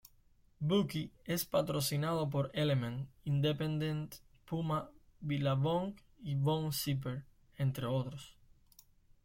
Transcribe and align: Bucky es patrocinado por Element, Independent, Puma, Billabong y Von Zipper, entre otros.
Bucky 0.59 1.11
es 1.25 1.45
patrocinado 1.45 2.27
por 2.27 2.49
Element, 2.55 3.07
Independent, 3.23 4.15
Puma, 4.45 4.89
Billabong 5.19 5.93
y 6.23 6.33
Von 6.33 6.73
Zipper, 6.73 7.23
entre 7.55 7.85
otros. 7.85 8.35